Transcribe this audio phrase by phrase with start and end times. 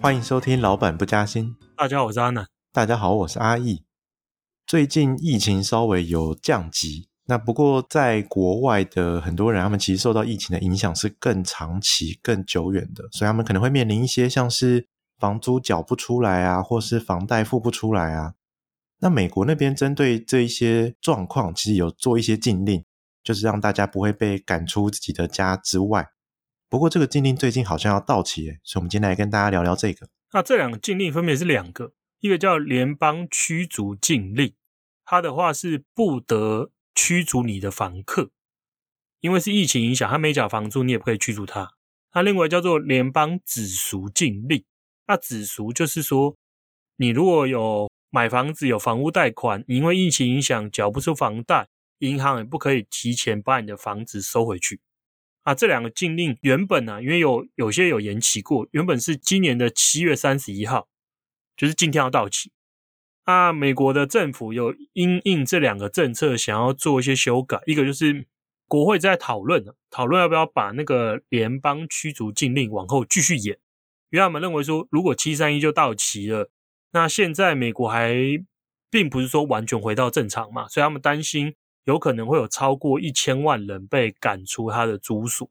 [0.00, 1.56] 欢迎收听《老板不加薪》。
[1.76, 2.46] 大家好，我是阿南。
[2.72, 3.82] 大家好，我是阿义。
[4.64, 14.86] 最近疫情稍微有降级，那不过在国外的很多人，他们其实受到疫情的影响是更长期、更久远的，所以他们可能会面临一些像是
[15.18, 18.34] 房租缴不出来啊，或是房贷付不出来啊。
[19.00, 22.84] 那美国那边针对这一些状况，其实有做一些禁令，
[23.24, 26.10] 就是让大家不会被赶出自己的家之外。
[26.70, 30.08] 不过这个禁令最近好像要到期，所以我们今天来跟大家聊聊这个。
[30.32, 34.54] 那这两个禁令分别是两个，一个叫联邦驱逐禁令，
[35.04, 38.30] 它的话是不得驱逐你的房客，
[39.20, 41.72] 因为是疫情影响，他没缴房租，你也不可以驱逐他。
[42.12, 44.62] 那另外叫做联邦止赎禁令，
[45.06, 46.36] 那止赎就是说，
[46.96, 51.68] 你如果有买房子有房屋贷款，因为疫情影响缴不出房贷，
[52.00, 54.80] 银行也不可以提前把你的房子收回去。
[55.48, 60.88] 啊，这两个禁令原本呢、啊，因为有有些有延期过，原本是今年的七月三十一号，
[61.56, 62.52] 就是今天要到期。
[63.24, 67.62] 啊，美国的政府有因应这两个政策，想要做一些修改。
[67.64, 68.26] 一个就是
[68.66, 73.58] 国会在讨论，讨论要不要把那个联邦驱逐禁令往后继续延，
[74.10, 76.50] 因为他们认为说，如果七三一就到期了，
[76.92, 78.14] 那现在美国还
[78.90, 81.54] 并不是说完全回到正常嘛，所以他们担心。
[81.88, 85.50] 有可能会有超过一千万人被赶出他的租所，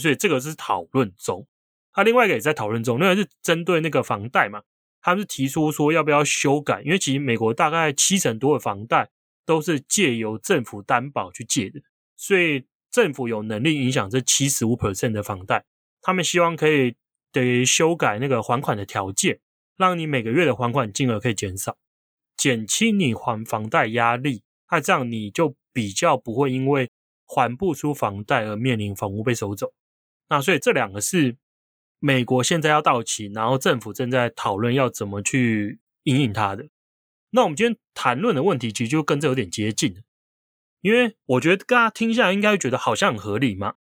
[0.00, 1.48] 所以这个是讨论中。
[1.92, 4.62] 他另外一个也在讨论中，那个是针对那个房贷嘛，
[5.00, 9.10] 他们是提出说要不要修改，因为其实美国大概七成多的房贷
[9.44, 11.80] 都是借由政府担保去借的，
[12.16, 15.64] 所以政府有能力影响这七十五 percent 的房贷。
[16.00, 16.94] 他们希望可以
[17.32, 19.40] 得修改那个还款的条件，
[19.76, 21.76] 让你每个月的还款金额可以减少，
[22.36, 24.44] 减轻你还房贷压力。
[24.70, 26.90] 那这样你就比较不会因为
[27.26, 29.72] 还不出房贷而面临房屋被收走。
[30.28, 31.36] 那所以这两个是
[31.98, 36.68] 美国现在要到期，然后政府正在讨论要怎么去因应它的。
[37.30, 40.02] 那我们今天谈论的问题其实就跟这有点接近，
[40.80, 43.74] 因为我觉得大家听下来应该会觉得好像很合理嘛。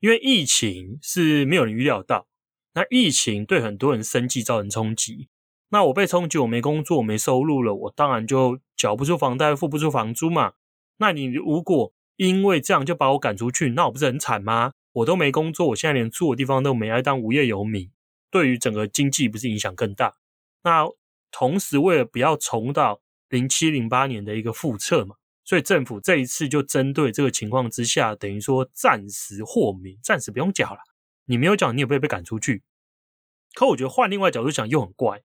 [0.00, 2.26] 因为疫情是没有人预料到，
[2.74, 5.28] 那疫情对很多人生计造成冲击。
[5.72, 10.52] 那我被冲击，我没工作，我没收入了，我当然就缴不出房贷，付不出房租嘛。
[10.98, 14.74] 那你如果因为这样就把我赶出去，那我不是很惨吗？
[14.92, 17.90] 我都没工作，我现在连住的地方都没，还当无业游民，
[18.30, 20.16] 对于整个经济不是影响更大？
[20.62, 20.86] 那
[21.30, 23.00] 同时为了不要重蹈
[23.30, 30.80] 零七零八年的一个覆辙嘛，所以政府这一次就针对这个情况之下，等于说暂时豁免，暂时不用缴了。
[31.24, 32.62] 你没有缴，你也不会被赶出去。
[33.54, 35.22] 可我觉得换另外角度讲又很怪。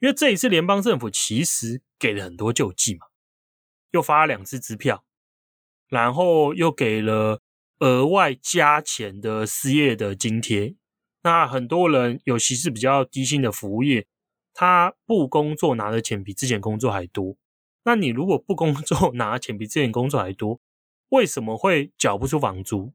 [0.00, 3.06] 因为这一次联邦政府其实给了很多救济嘛，
[3.90, 5.04] 又发了两次支票，
[5.88, 7.42] 然后又给了
[7.80, 10.74] 额外加钱的失业的津贴。
[11.22, 14.06] 那很多人，尤其是比较低薪的服务业，
[14.54, 17.36] 他不工作拿的钱比之前工作还多。
[17.84, 20.62] 那你如果不工作拿的钱比之前工作还多，
[21.10, 22.94] 为什么会缴不出房租？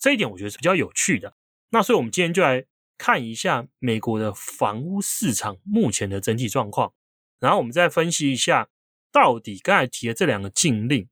[0.00, 1.36] 这一点我觉得是比较有趣的。
[1.70, 2.66] 那所以我们今天就来。
[2.96, 6.92] 看一下美国的房屋市场目前的整体状况，
[7.38, 8.68] 然后我们再分析一下，
[9.12, 11.08] 到底刚才提的这两个禁令，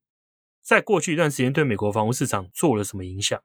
[0.62, 3.43] 在过去一段时间对美国房屋市场做了什么影响？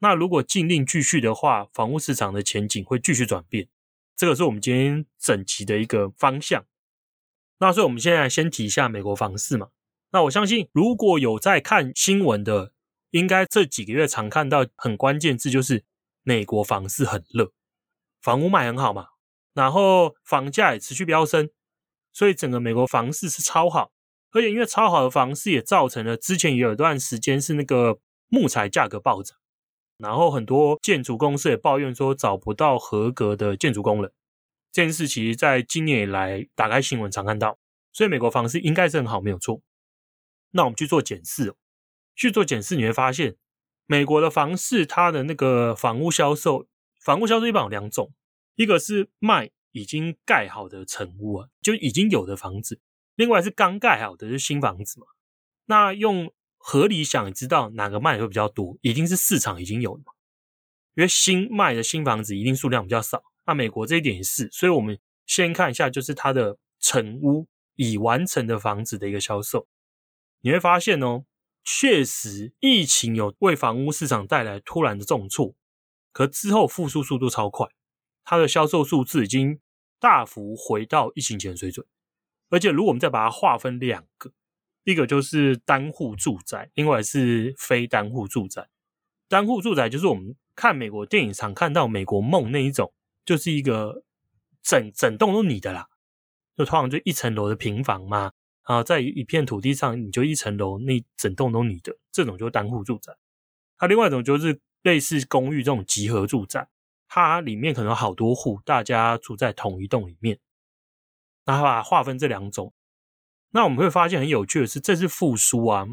[0.00, 3.68] 那如果禁令继续的话，房屋市场的前景会继续转变，
[4.16, 6.64] 这个是我们今天整集的一个方向。
[7.58, 9.68] 那所以我们现在先提一下美国房市嘛。
[10.12, 12.72] 那我相信，如果有在看新闻的，
[13.10, 15.84] 应该这几个月常看到很关键字就是
[16.22, 17.52] 美国房市很热。
[18.20, 19.08] 房屋卖很好嘛，
[19.54, 21.48] 然后房价也持续飙升，
[22.12, 23.92] 所以整个美国房市是超好，
[24.32, 27.98] 而且因为超好的房市也造成了之前也有一段时间是那个
[28.28, 29.38] 木材价格暴涨，
[29.96, 34.12] 然后很多建筑公司也抱怨说找不到合格的建筑工人，
[34.70, 37.58] 这件事其实在今年以来打开新闻常看到，
[37.92, 39.62] 所以美国房市应该是很好，没有错。
[40.50, 41.54] 那我们去做检视哦，
[42.14, 43.36] 去做检视你会发现，
[43.86, 46.66] 美国的房市它的那个房屋销售。
[47.00, 48.12] 房屋销售一般有两种，
[48.56, 52.76] 一个是卖已经盖好的成屋啊，就已经有的房子；
[53.14, 55.06] 另外是刚盖好的，就是新房子嘛。
[55.64, 58.76] 那用合理想，知道哪个卖的会比较多？
[58.82, 60.12] 一定是市场已经有的嘛，
[60.94, 63.22] 因为新卖的新房子一定数量比较少。
[63.46, 69.66] 那美国这一点也是，所以我们先看一下，就是它的成屋已完成的房子的一个销售，
[70.42, 71.24] 你会发现哦，
[71.64, 75.54] 确实疫情有为房屋市场带来突然的重挫。
[76.12, 77.66] 可之后复苏速度超快，
[78.24, 79.60] 它的销售数字已经
[79.98, 81.86] 大幅回到疫情前水准。
[82.48, 84.32] 而且，如果我们再把它划分两个，
[84.82, 88.68] 一个就是单户住宅，另外是非单户住宅。
[89.28, 92.92] 单户住宅就是我们看美国电影常看到美国梦那一种，
[93.24, 94.02] 就是一个
[94.62, 95.86] 整整栋都你的啦，
[96.56, 103.16] 就通常就一层楼的平房嘛，啊，在一片土地上你就一层楼，那整栋都你的，这种就是单户住宅。
[103.78, 106.68] 它另外一种就是类似公寓这种集合住宅，
[107.08, 110.38] 它里面可能有好多户，大家住在同一栋里面。
[111.42, 112.72] 把它划分这两种，
[113.50, 115.84] 那我们会发现很有趣的是，这是复苏啊，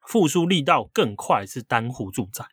[0.00, 2.46] 复苏力道更快是单户住宅。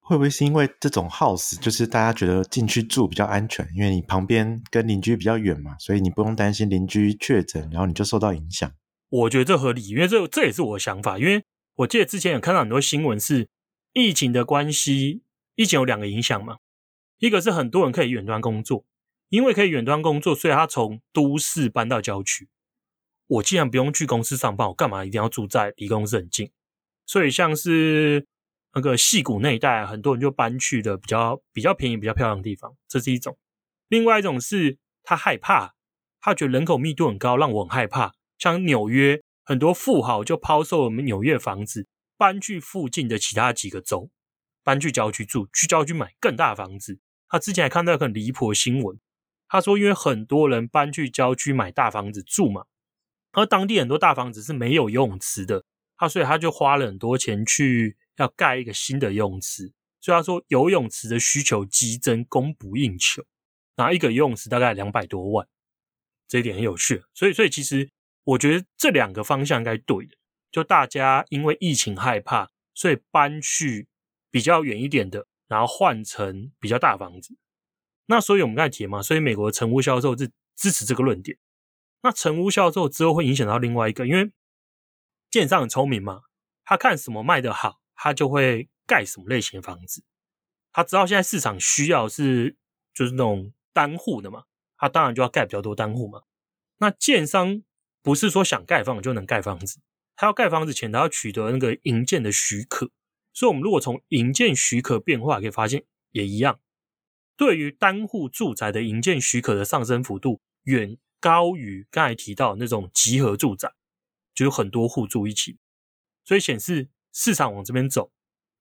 [0.00, 8.68] 会不会是因为这种 house 就是大家觉得进去住比较安全，因为你旁边跟邻居比较远嘛，所以你不用担心邻居确诊，然后你就受到影响。
[9.10, 11.18] 我觉得这合理，因为这这也是我的想法。
[11.18, 11.44] 因为
[11.76, 13.48] 我记得之前有看到很多新闻是
[13.94, 15.22] 疫情的关系，
[15.54, 16.58] 疫情有两个影响嘛，
[17.18, 18.84] 一个是很多人可以远端工作，
[19.30, 22.50] 因为可以远端工作，所以他从都市搬到郊区。
[23.26, 26.50] 我既然不用去公司上班，我干嘛一定要住在离公司很近？
[27.06, 28.26] 所以像是。
[28.76, 33.38] 那个戏谷那一带，很多人就搬去的比较比较便宜、比较漂亮的地方，这是一种。
[33.86, 35.74] 另外一种是他害怕，
[36.20, 38.14] 他觉得人口密度很高，让我很害怕。
[38.36, 41.86] 像纽约，很多富豪就抛售我们纽约房子，
[42.24, 44.10] 搬去附近的其他几个州，
[44.62, 46.98] 搬去郊区住，去郊区买更大的房子。
[47.28, 48.98] 他之前还看到一个很离谱的新闻，
[49.46, 52.64] 他说因为很多人搬去郊区买大房子住嘛，
[53.32, 55.66] 而当地很多大房子是没有游泳池的，
[55.98, 57.98] 他所以他就花了很多钱去。
[58.16, 63.24] 要盖一个新的游泳池，所以他说游泳池的需求激增，供不应求。
[63.74, 65.48] 拿一个游泳池大概两百多万，
[66.28, 67.02] 这一点很有趣。
[67.12, 67.90] 所以，所以其实
[68.22, 70.16] 我觉得这两个方向应该对的。
[70.54, 73.88] 就大家因为疫情害怕，所以搬去
[74.30, 77.36] 比较远一点的，然后换成比较大房子。
[78.06, 81.38] 那所以我们刚才提嘛，所以美国的成屋销售是支持这个论点。
[82.02, 84.30] 那成屋销售之后会影响到另外一个，因为
[85.28, 86.20] 建商很聪明嘛，
[86.64, 87.80] 他看什么卖得好。
[87.96, 90.04] 他就会盖什么类型的房子，
[90.72, 92.56] 他知道现在市场需要是
[92.92, 94.44] 就是那种单户的嘛，
[94.76, 96.22] 他当然就要盖比较多单户嘛。
[96.78, 97.62] 那建商
[98.02, 99.80] 不是说想盖房就能盖房子，
[100.16, 102.90] 他要盖房子前，他要取得那个营建的许可。
[103.32, 106.60] 所以，我们如果从营建许可变化可以发现，也一样，
[107.36, 113.72] 对于单户住宅的营建许可的上升幅度远高于刚才提到那种集合住宅，
[114.34, 115.58] 就有很多户住一起，
[116.24, 116.88] 所以显示。
[117.16, 118.10] 市场往这边走，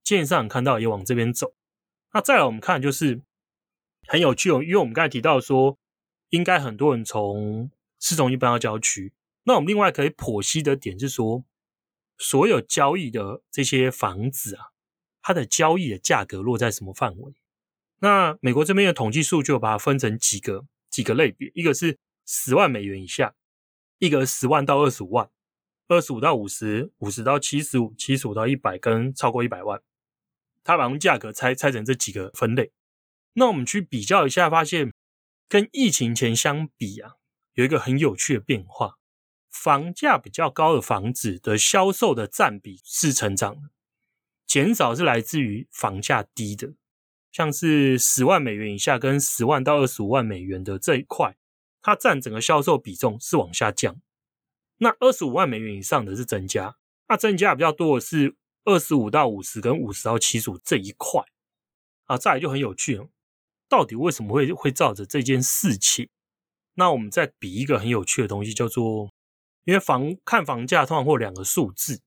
[0.04, 1.56] 建商看到也往这边走。
[2.14, 3.20] 那再来我们看就是
[4.06, 5.80] 很有趣哦，因为我们刚才提到说，
[6.30, 9.12] 应该很多人从市中心搬到郊区。
[9.44, 11.44] 那我们另外可以剖析的点是说，
[12.18, 14.72] 所有交易的这些房子啊，
[15.22, 17.34] 它的交易的价格落在什么范围？
[18.00, 23.36] 那美国这边的统计数据，把它分成几个几个类别，一个是十万美元以下，
[24.00, 25.30] 一个十万到二十五万。
[25.90, 29.82] 二十五到五十，五十到七十五，七十五到一百，跟超过一百万，
[30.64, 32.72] 它把用价格拆拆成这几个分类。
[33.34, 34.94] 那我们去比较一下，发现
[35.50, 37.16] 跟疫情前相比啊，
[37.54, 38.96] 有一个很有趣的变化：
[39.54, 43.70] 房价比较高的房子的销售的占比是成长的，
[44.48, 46.74] 减少是来自于房价低的，
[47.32, 51.38] 像是十万美元以下跟十万到二十五万美元的这一块，
[51.84, 54.02] 它占整个销售比重是往下降。
[54.78, 56.78] 那二十五万美元以上的是增加，
[57.08, 61.24] 那增加比较多的是二十五到五十跟五十到七十五这一块
[62.06, 63.08] 啊，再来就很有趣了，
[63.70, 66.10] 到底为什么会会照着这件事情？
[66.74, 69.13] 那我们再比一个很有趣的东西，叫做
[69.66, 72.02] 因为房看房价通常会有两个数字，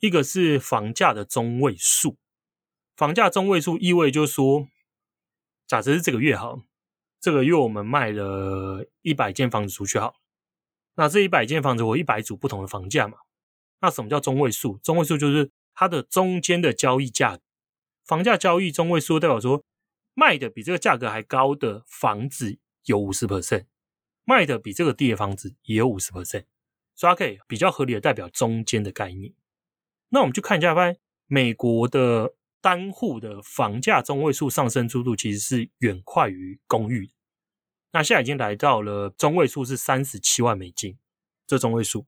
[0.00, 2.18] 一个是房价的中位数，
[2.96, 4.68] 房价中位数意味就是说，
[5.66, 6.60] 假设是这个月好，
[7.20, 10.16] 这个月我们卖了一百间房子出去好。
[10.96, 13.18] 那这一百间房子，我一百组不同的房价嘛？
[13.80, 14.78] 那什么叫中位数？
[14.78, 17.40] 中位数就是它的中间的交易价，
[18.04, 19.64] 房价交易中位数代表说，
[20.14, 23.66] 卖的比这个价格还高的房子有五十 percent，
[24.24, 26.44] 卖的比这个低的房子也有五十 percent，
[26.94, 29.32] 所以它可以比较合理的代表中间的概念。
[30.10, 37.12] 那我们就看一下，发现美国的单户的房价中位数上升速度其实是远快于公寓的。
[37.92, 40.98] 那现在已经来到了中位数是三十七万美金，
[41.46, 42.06] 这中位数。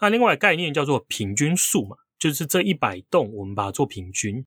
[0.00, 4.46] 那另外概念叫做平均数嘛，就是这一百栋我们把它做平均。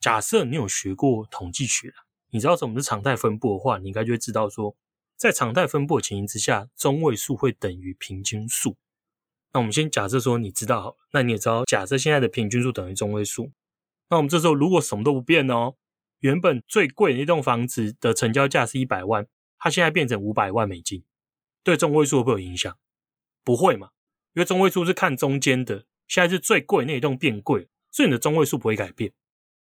[0.00, 1.92] 假设你有学过统计学，
[2.30, 4.76] 你知道什么是常态分布的话，你应该就会知道说，
[5.16, 8.76] 在常态分布的情形之下，中位数会等于平均数。
[9.56, 13.52] 那我们先假设说你知道好了，那你也知道，假设现在的平均数等于中位数。
[14.10, 15.76] 那我们这时候如果什么都不变哦，
[16.18, 19.26] 原本最贵的那栋房子的成交价是一百万。
[19.58, 21.04] 它现在变成五百万美金，
[21.64, 22.76] 对中位数会不会有影响？
[23.42, 23.92] 不会嘛，
[24.34, 29.14] 因为中位数是看中间的，现在是最贵那一栋变贵，所以你的中位数不会改变。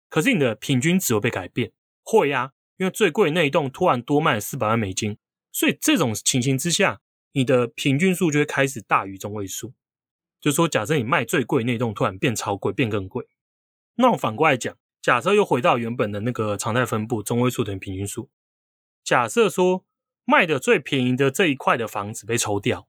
[0.09, 1.71] 可是你的平均值会被改变，
[2.03, 5.17] 会呀、因为最贵那一栋突然多卖了四百万美金，
[5.53, 6.99] 所以这种情形之下，
[7.31, 9.73] 你的平均数就会开始大于中位数。
[10.45, 13.25] 就是说，假设你卖最贵那栋突然变超贵，变更贵，
[13.95, 18.29] 那我反过来讲，假设又回到原本的那个常态分布，中位数等于平均数。
[19.03, 19.83] 假设说
[20.23, 22.87] 卖的最便宜的这一块的房子被抽掉，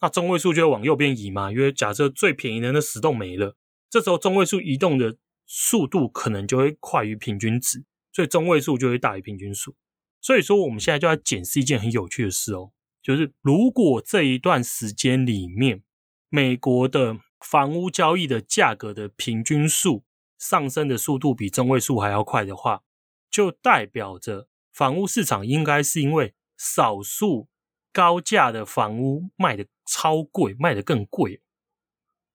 [0.00, 1.50] 那中位数就会往右边移嘛？
[1.50, 3.56] 因为假设最便宜的那十栋没了，
[3.90, 9.74] 这时候中位数移动的速度可能就会快于平均值，所以中位数就会大于平均数。
[10.20, 12.70] 所以说，我们现在就要检视一件很有趣的事哦，
[13.02, 15.82] 就是如果这一段时间里面，
[16.32, 20.04] 美国的房屋交易的价格的平均数
[20.38, 22.84] 上升的速度比中位数还要快的话，
[23.28, 27.48] 就代表着房屋市场应该是因为少数
[27.92, 31.42] 高价的房屋卖的超贵，卖得更贵，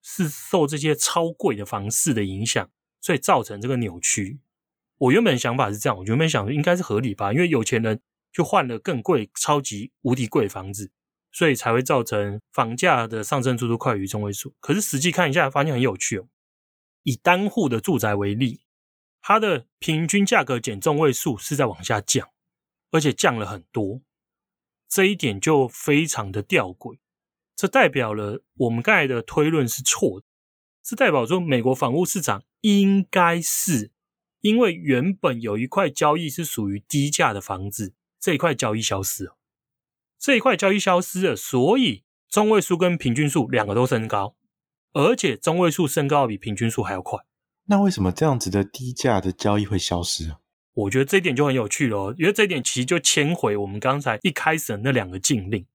[0.02, 4.42] 是受这些超贵的房市的影响，所以造成这个扭曲。
[4.98, 8.02] 我原本想法是这样，我原本想应该是合理吧，因为有钱人
[8.34, 10.92] 就换了更贵、超级无敌贵的房子。
[11.36, 14.56] 所以才会造成房价的上升速度快于中位数。
[14.62, 16.30] 可是实际看一下，发现很有趣哦。
[17.04, 18.62] 以单户的住宅为例，
[19.22, 22.30] 它的平均价格减中位数是在往下降，
[22.90, 24.02] 而且降了很多。
[24.88, 27.00] 这一点就非常的吊诡。
[27.54, 30.26] 这代表了我们刚才的推论是错的。
[30.86, 33.92] 是代表说，美国房屋市场应该是
[34.40, 39.38] 因为原本有一块交易是属于低价的房子，这一块交易消失了。
[40.26, 44.36] 这一块交易消失了，所以中位数跟平均数两个都升高，
[44.92, 47.20] 而且中位数升高比平均数还要快。
[47.66, 50.40] 那为什么这样子的低价的交易会消失啊？
[50.74, 55.68] 我觉得这一点就很有趣了哦，因为这一点其实就牵回我们刚才一开始的那两个禁令。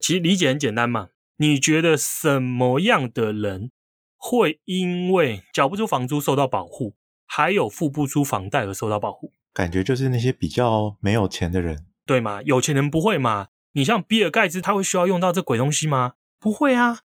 [0.00, 3.70] 其实理解很简单嘛，你觉得什么样的人
[4.16, 9.32] 会因为缴不出房租受到保护，还有付不出房贷而受到保护？
[9.54, 12.42] 感觉就是那些比较没有钱的人，对吗？
[12.42, 13.46] 有钱人不会嘛？
[13.72, 16.14] 你像比尔盖茨，他会需要用到这鬼东西吗？
[16.38, 17.00] 不会啊，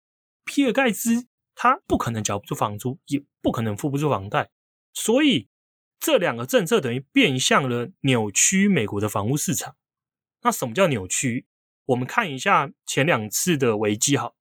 [0.43, 4.49] 比尔盖茨他不可能缴不出房租，也不可能付不出房贷，
[4.93, 5.49] 所以
[5.99, 9.75] 这两个政策等于变相了扭曲美国的房屋市场。
[10.41, 11.45] 那什么叫扭曲？
[11.85, 14.35] 我们看一下前两次的危机，好，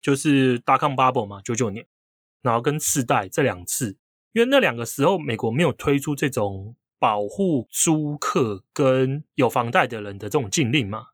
[0.00, 1.86] 就是 dot-com bubble 嘛，九九年，
[2.42, 3.98] 然后跟次贷这两次，
[4.32, 11.08] 因为那两个时候美国没有推出这种保护租客跟有房贷的人的这种禁令嘛。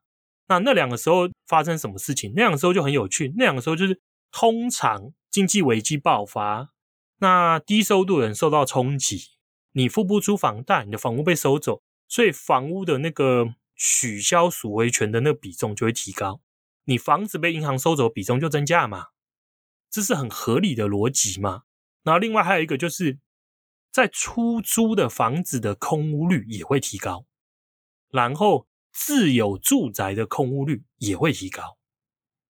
[0.47, 2.33] 那那两个时候发生什么事情？
[2.35, 3.33] 那两个时候就很有趣。
[3.37, 6.73] 那两个时候就是通常经济危机爆发，
[7.19, 9.29] 那低收入人受到冲击，
[9.71, 16.41] 你付不出房贷，你的房屋被收走，所以房屋的那个取消赎回权的那个比重就会提高，
[16.83, 19.07] 你房子被银行收走比重就增加嘛，
[19.89, 21.63] 这是很合理的逻辑嘛。
[22.03, 23.17] 然后另外还有一个就是
[23.91, 27.25] 在出租的房子的空屋率也会提高，
[28.09, 28.67] 然后。
[28.93, 31.77] 自有住宅的空屋率也会提高，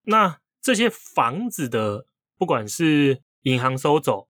[0.03, 2.05] 那这些房子的，
[2.37, 4.27] 不管是银行收走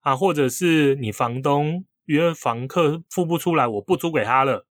[0.00, 4.66] 啊，或者是你房东约房客付不出来，我不租给他了，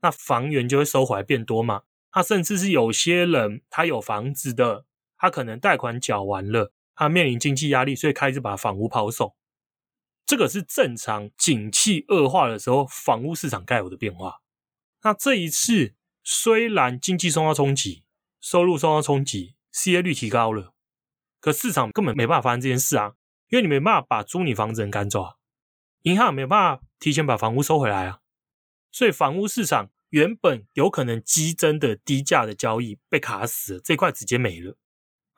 [0.00, 1.82] 那房源就会收回来变多嘛。
[2.12, 4.86] 他甚至是有些人他有房子的，
[5.16, 9.34] 他可能贷款缴完了，他面临经济压力，所以开始把房屋抛售。
[10.24, 14.40] 这个是正常景气恶化的时候房屋市场该有的变化。
[15.02, 15.96] 那这一次。
[16.24, 18.04] 虽然经济受到冲击，
[18.40, 20.74] 收入受到冲击，失业率提高了，
[21.40, 23.14] 可市场根本没办法发生这件事啊，
[23.48, 25.34] 因为你没办法把租你房子的人赶走啊，
[26.02, 28.20] 银行也没办法提前把房屋收回来啊，
[28.92, 34.76] 所以房屋市场原本有可能激增的低价的交易被卡死了，这块直接没了。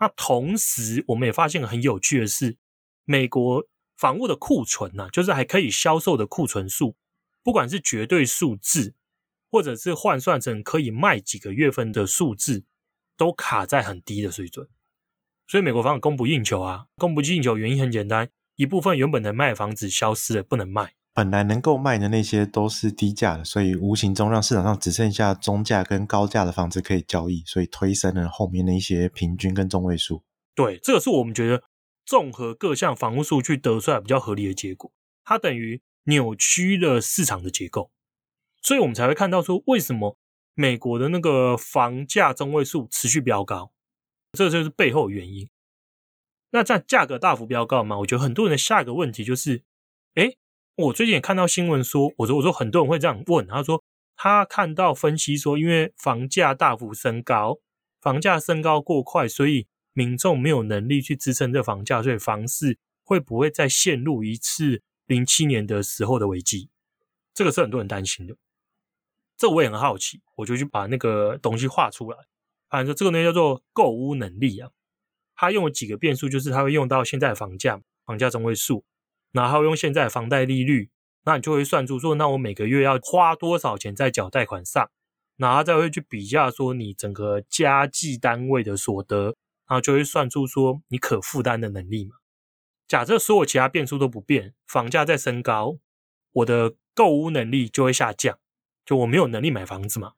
[0.01, 2.59] 那同时，我们也发现很有趣的是，
[3.05, 3.65] 美国
[3.97, 6.97] 房屋的库存啊，就是还可以销售的库存数，
[7.43, 8.95] 不管是绝对数字。
[9.55, 12.65] 或者是换算成可以卖几个月份的数字，
[13.17, 14.67] 都卡在很低的水准，
[15.47, 30.25] 所以美国房子供不应求啊，供不应求原因很简单，一部分原本能卖的房子消失了，不能卖，本来能够卖的那些都是低价的，所以无形中让市场上只剩下中价跟高价的房子可以交易，所以推升了后面的一些平均跟中位数。
[30.57, 31.63] 对，这个是我们觉得
[32.05, 34.91] 综合各项房屋数据得出来比较合理的结果，
[35.23, 37.93] 它等于扭曲了市场的结构。
[38.65, 40.17] 所以我们才会看到说，为什么
[40.55, 43.71] 美国的那个房价中位数持续飙高，
[44.33, 45.49] 这就是背后原因。
[46.51, 47.99] 那在价格大幅飙高嘛？
[47.99, 49.63] 我觉得很多人的下一个问题就是，
[50.15, 50.39] 诶，
[50.77, 53.85] 我最近也看到新闻说，我说我说很多人会这样问，他说
[54.17, 57.59] 他看到分析说，因为房价大幅升高，
[58.01, 66.71] 房价升高过快，所以民众没有能力去支撑这房价，所以房市会不会再陷入一次零七年的时候的危机？
[67.35, 68.37] 这个是很多人担心的。
[69.37, 72.19] 这我也很好奇，我就去把那个东西画出来。
[72.69, 74.71] 反正这个呢叫做购屋能力啊，
[75.35, 78.85] 它用了几个变数，就是它会用到现在的房价，房价中位数，
[79.33, 80.91] 然后用现在的房贷利率，
[81.25, 84.91] 那你就会算出说，那我每个月要花多少钱在缴贷款上，
[85.37, 89.37] 然后再会去比较说你整个家计单位的所得，
[89.67, 92.17] 然后就会算出说你可负担的能力嘛。
[92.87, 95.79] 假设所有其他变数都不变，房价在升高，
[96.33, 98.39] 我的购屋能力就会下降，
[98.85, 100.15] 就我没有能力买房子嘛。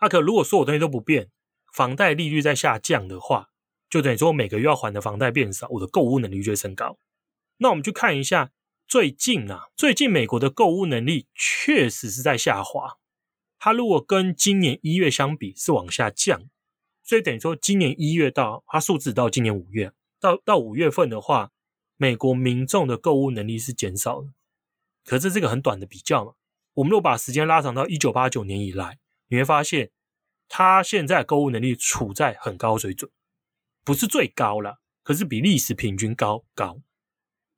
[0.00, 1.30] 那可如果所有东西都不变，
[1.72, 3.50] 房贷利率在下降的话，
[3.88, 6.98] 就等于说我每个月要还的房贷变少，我的购物能力就会升高。
[7.58, 8.52] 那我们去看一下
[8.88, 12.96] 最近啊，最近美国的购物能力确实是在下滑。
[13.58, 16.44] 它如果跟今年一月相比是往下降，
[17.02, 21.50] 所以等于说今年一月到它数字到今年五月，到到五月份的话，
[21.98, 24.32] 美国民众的购物能力是减少的。
[25.04, 26.32] 可是这个很短的比较嘛。
[26.74, 28.98] 我们如果把时间拉长到一九八九年以来，
[29.28, 29.90] 你会发现。
[30.52, 33.08] 他现在购物能力处在很高水准，
[33.84, 36.80] 不是最高了，可是比历史平均高高。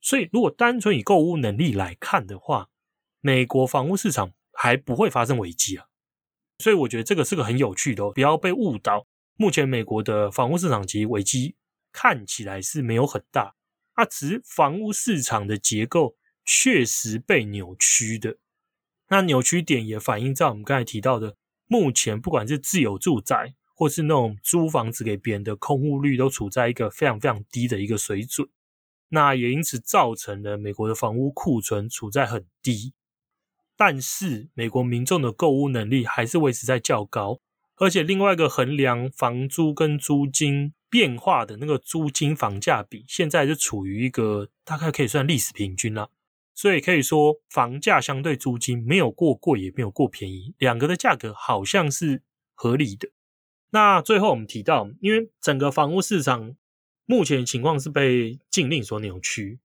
[0.03, 2.69] 所以，如果单纯以购物能力来看的话，
[3.23, 5.87] 美国房屋市场还不会发生危机啊。
[6.59, 9.07] 所以，我觉得这个是个很有趣的哦，不要被误导。
[9.37, 11.57] 目前美国的房屋市场及危机
[11.93, 13.55] 看起来是没有很大，
[13.95, 16.15] 啊，只是房屋市场的结构
[16.45, 18.37] 确实被扭曲的。
[19.13, 21.37] 那扭曲点也反映在我们刚才提到的。
[21.67, 28.49] 目前不管是自有住宅，或是那种租房子给别人的空屋率，都处在一个非常非常低的一个水准。
[29.11, 32.95] 那也因此造成了美国的房屋库存处在很低，
[33.77, 37.41] 但是美国民众的购屋能力还是维持在较高。
[37.77, 46.09] 而且另外一个衡量房租跟租金变化的那个租金房价比，现在就处于一个大概可以算历史平均了。
[46.63, 52.23] 所以可以说，房价相对租金没有过贵，也没有过便宜，两个的价格好像是
[52.55, 53.11] 合理的。
[53.71, 56.55] 那最后我们提到，因为整个房屋市场
[57.05, 59.59] 目前情况是被禁令所扭曲，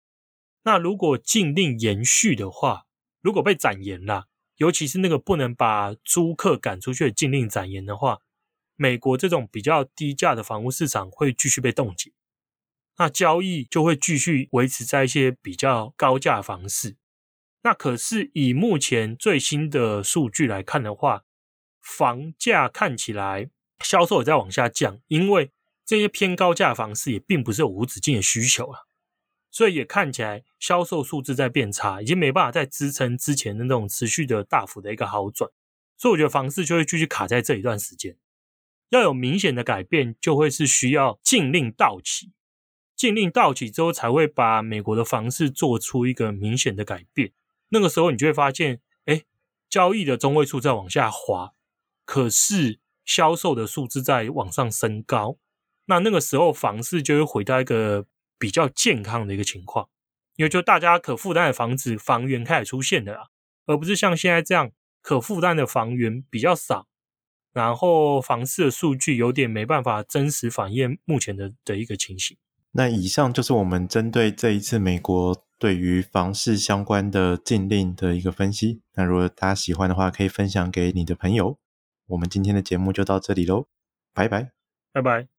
[0.63, 2.87] 那如果禁令延续的话，
[3.21, 8.21] 如果被展延了，尤其是那个不能把租客赶出去的禁令展延的话，
[8.75, 12.11] 美国这种比较低价的房屋市场会继续被冻结。
[12.97, 16.97] 那交易就会继续维持在一些比较高价房市。
[17.63, 21.23] 那可是以目前最新的数据来看的话，
[21.81, 23.49] 房价看起来
[23.83, 25.51] 销售也在往下降，因为
[25.85, 28.87] 这些偏高价房市也并不是有无止境的需求了，
[29.51, 35.51] 所以也看起来销售数字在变差，已经没办法再支撑之前的那种持续的大幅的一个好转。
[35.97, 38.17] 所以我觉得房市就会继续卡在这一段时间，
[38.89, 42.31] 要有明显的改变，就会是需要禁令到期。
[42.97, 47.31] 禁令到期之后，才会把美国的房市做出一个明显的改变。
[47.69, 49.23] 那个时候，你就会发现，哎，
[49.69, 51.53] 交易的中位数在往下滑，
[52.05, 55.37] 可是销售的数字在往上升高。
[55.85, 58.07] 那那个时候，房市就会回到一个
[58.39, 59.87] 比较健康的一个情况，
[60.35, 63.27] 因为就大家可负担的房子房源开始出现了啦，
[63.67, 66.87] 而不是像现在这样可负担的房源比较少，
[67.53, 72.35] 然后房市的数据有点没办法真实反映目前的的一个情形。
[72.71, 78.81] 那以上就是我们针对这一次美国对于房市相关的禁令的一个分析。
[78.93, 81.57] 那如果大家喜欢的话，可以分享给你的朋友。
[82.07, 83.67] 我们今天的节目就到这里喽，
[84.13, 84.51] 拜拜，
[84.93, 85.36] 拜拜。